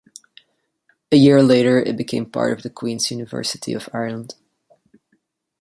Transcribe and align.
A 1.11 1.15
year 1.15 1.43
later 1.43 1.77
it 1.79 1.95
became 1.95 2.25
part 2.25 2.53
of 2.53 2.63
the 2.63 2.71
Queen's 2.71 3.11
University 3.11 3.71
of 3.73 3.87
Ireland. 3.93 4.33